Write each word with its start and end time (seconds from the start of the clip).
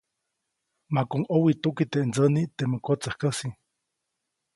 Makuʼuŋ 0.93 1.23
ʼowituki 1.27 1.85
teʼ 1.91 2.05
ndsäniʼ 2.07 2.47
temä 2.57 2.77
kotsäjkäsi. 2.85 3.49